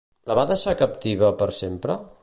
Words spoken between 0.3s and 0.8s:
va deixar